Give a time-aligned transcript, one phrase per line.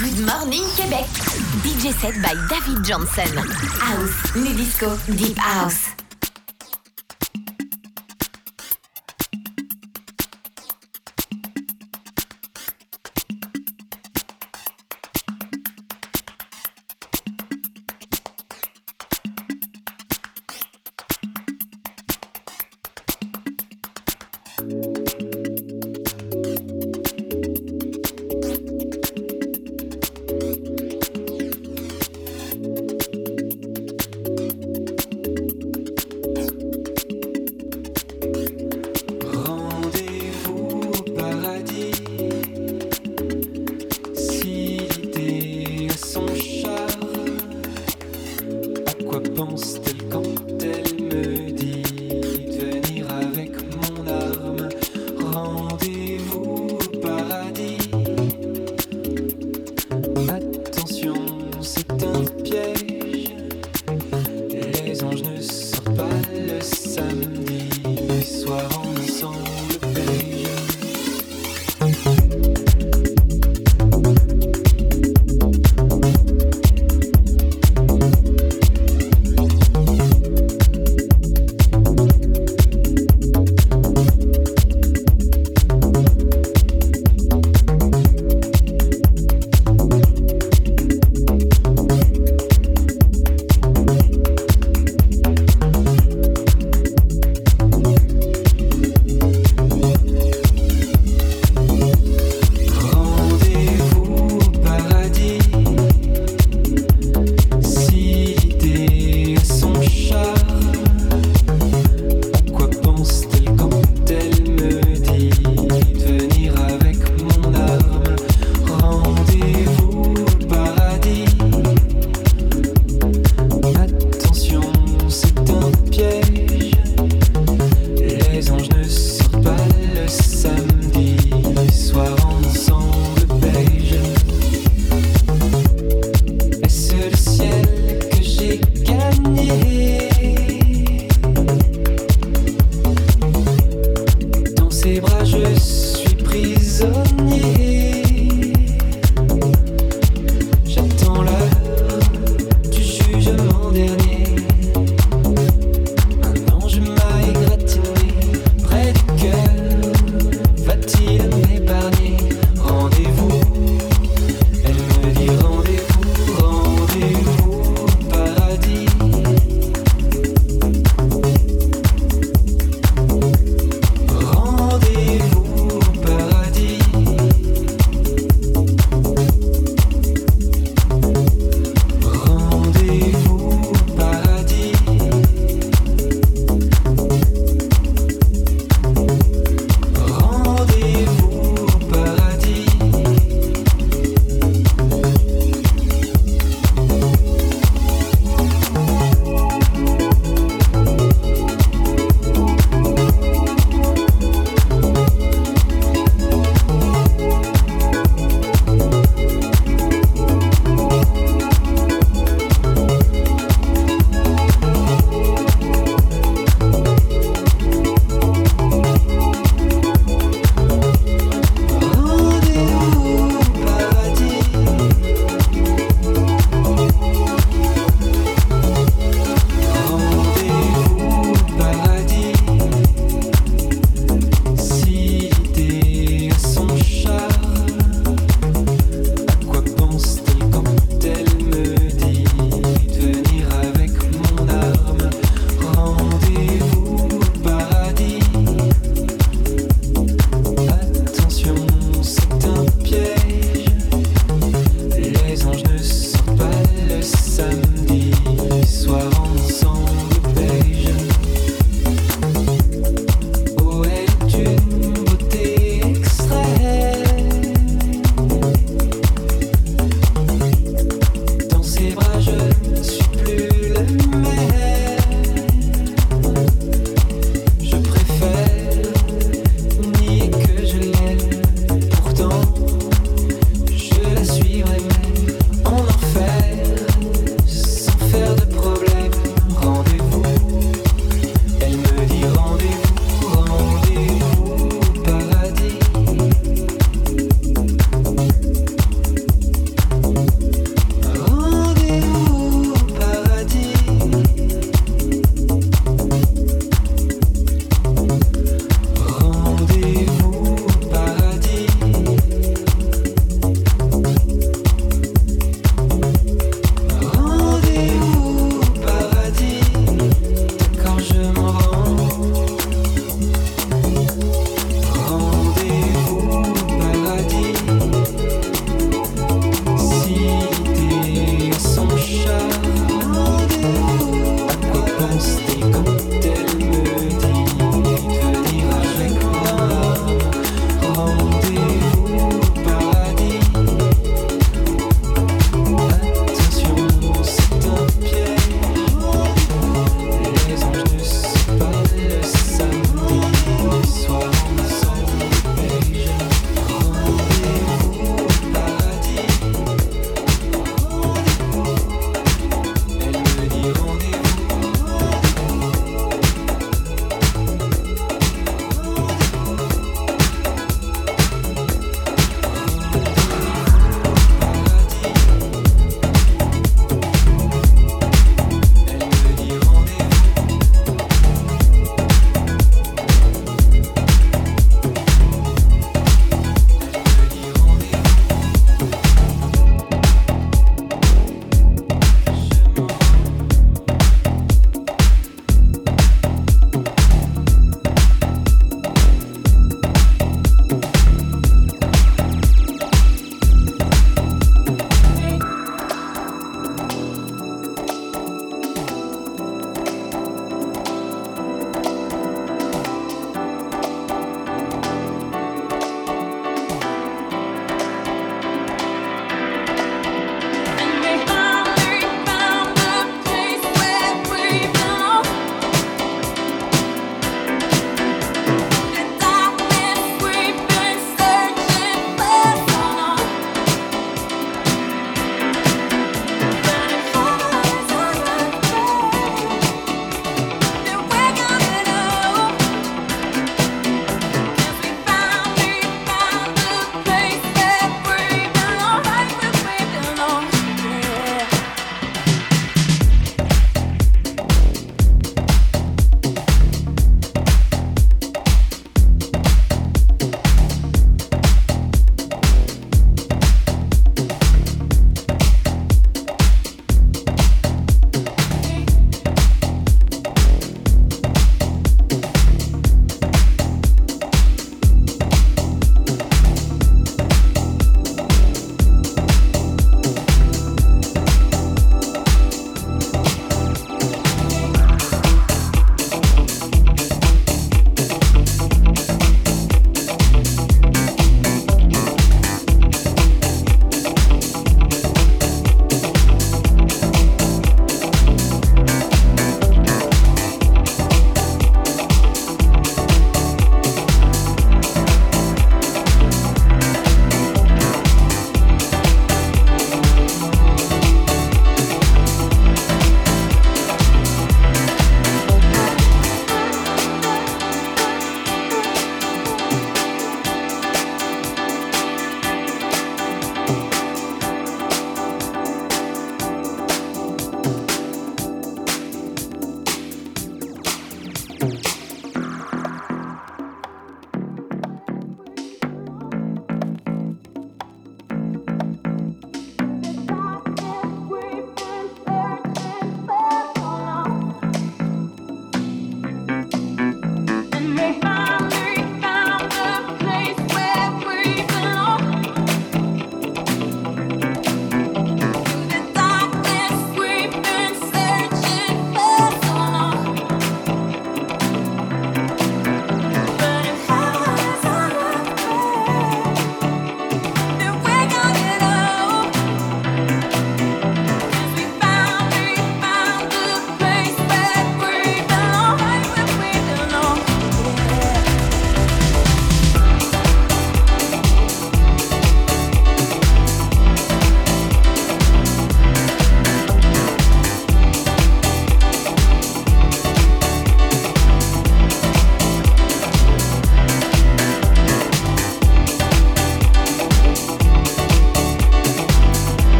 [0.00, 1.04] Good Morning Québec.
[1.62, 3.36] DJ set by David Johnson.
[3.84, 5.99] House, nu disco, deep house.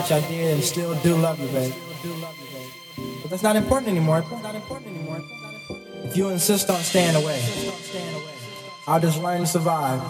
[0.00, 1.74] Much I did and still do love you, baby.
[3.20, 4.24] But that's not important anymore.
[6.04, 7.42] If you insist on staying away,
[8.86, 10.00] I'll just learn to survive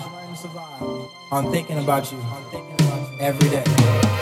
[1.33, 2.19] on thinking about you
[3.19, 4.20] every day.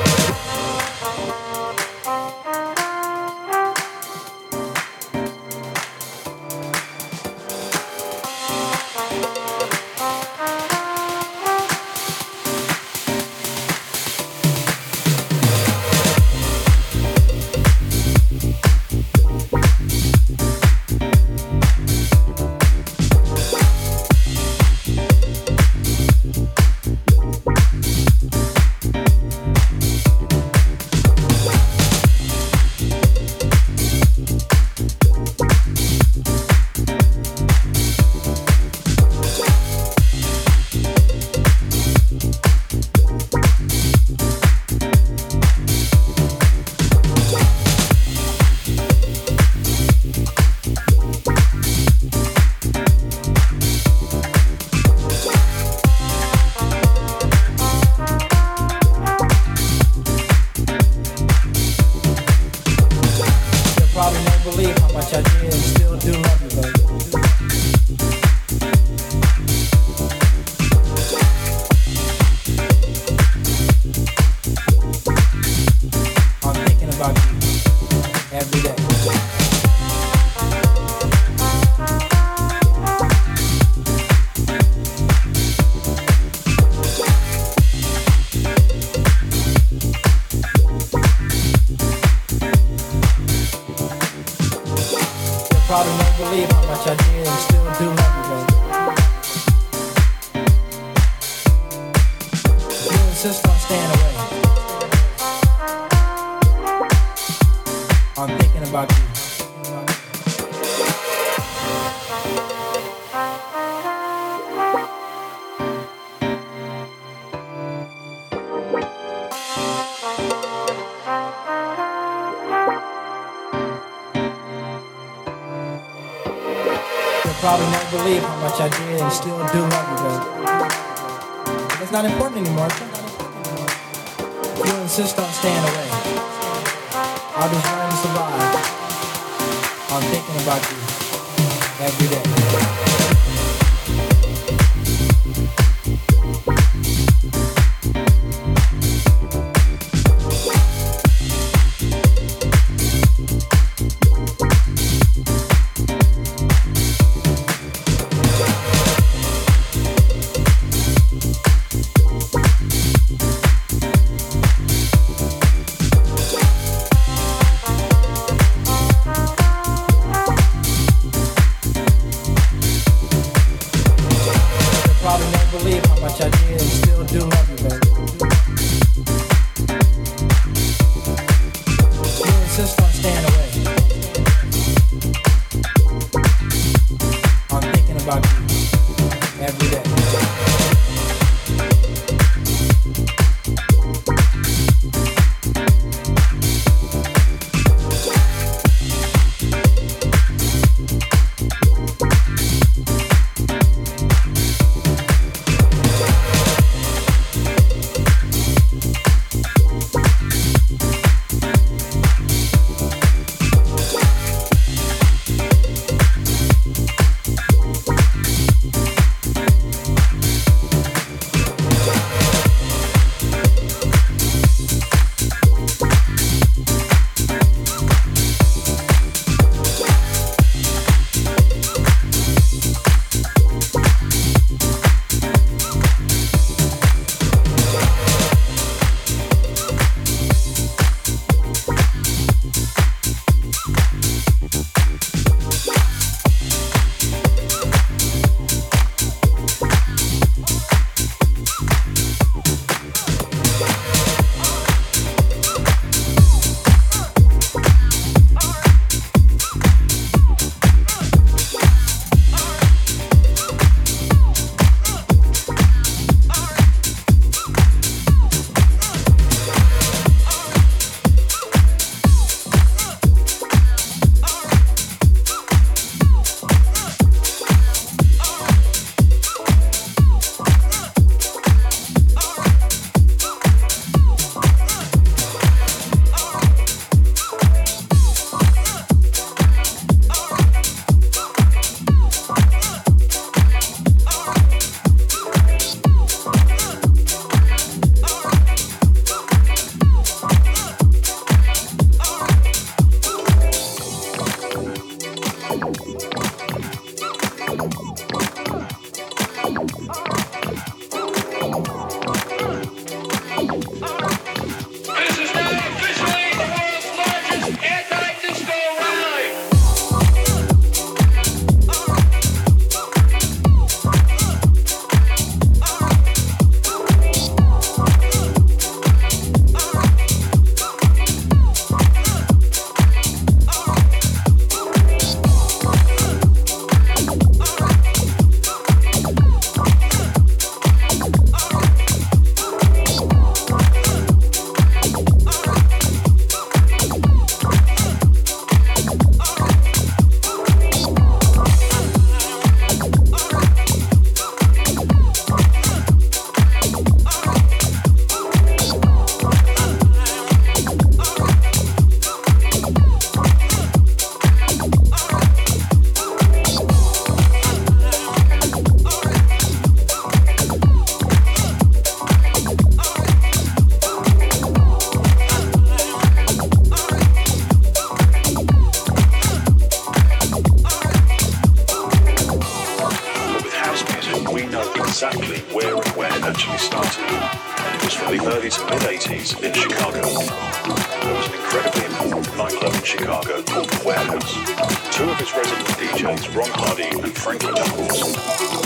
[395.20, 398.14] Its resident DJs, Ron Hardy and Frankie Knuckles,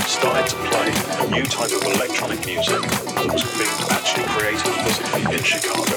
[0.05, 2.77] started to play a new type of electronic music
[3.17, 5.97] that was being actually created physically in Chicago.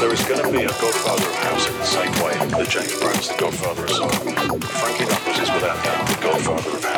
[0.00, 2.98] There is going to be a godfather of house in the same way that James
[2.98, 6.95] Brown's the godfather of soul, Frankie Knuckles is without doubt the godfather of house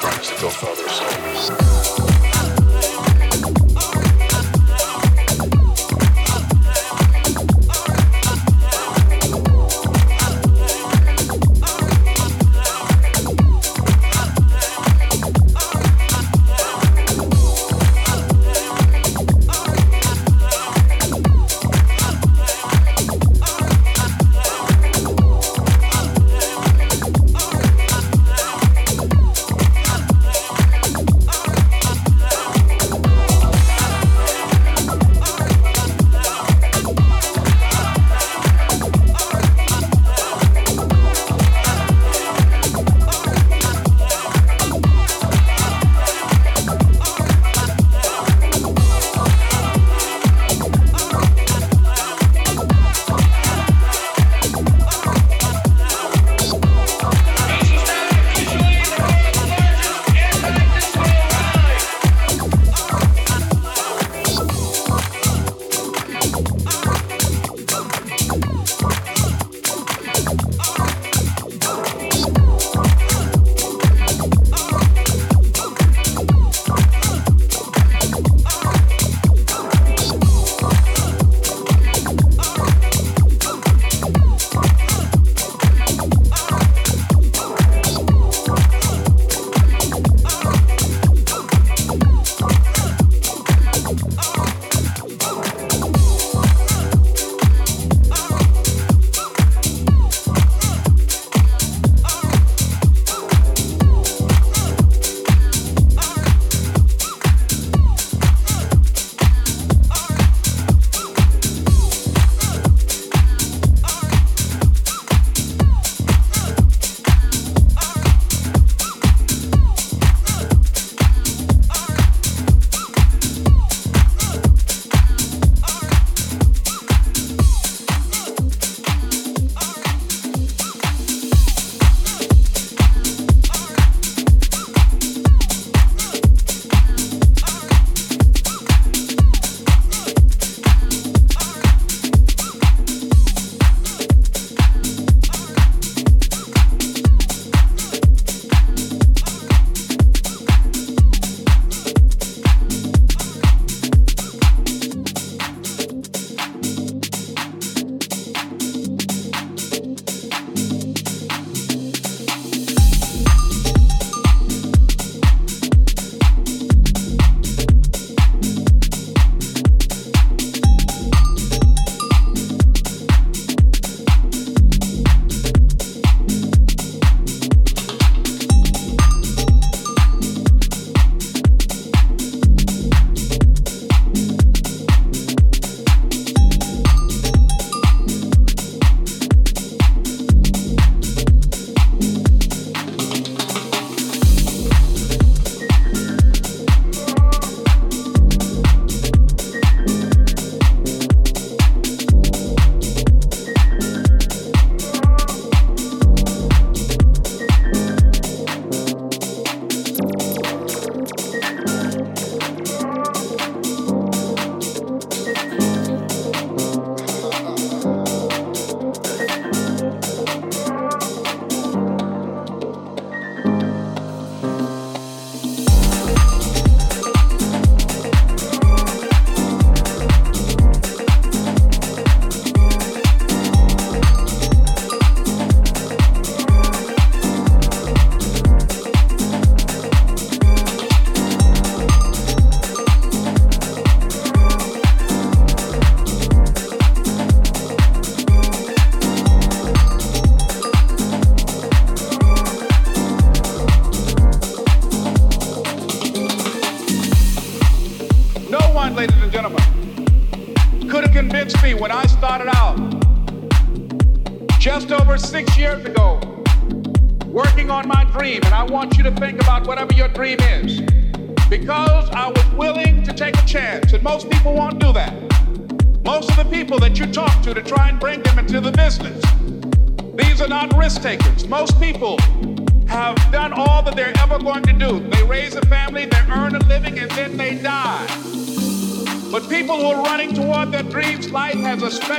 [0.00, 2.17] that James Brown is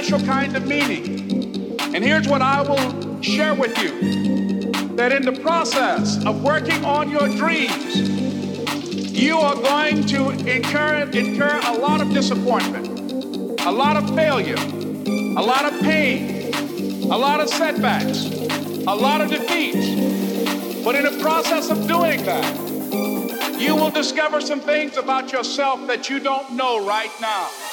[0.09, 1.79] special kind of meaning.
[1.93, 7.11] And here's what I will share with you that in the process of working on
[7.11, 8.09] your dreams,
[9.11, 15.43] you are going to incur, incur a lot of disappointment, a lot of failure, a
[15.43, 16.53] lot of pain,
[17.03, 18.25] a lot of setbacks,
[18.87, 20.83] a lot of defeats.
[20.83, 26.09] But in the process of doing that, you will discover some things about yourself that
[26.09, 27.68] you don't know right now.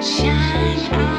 [0.00, 1.15] 相爱。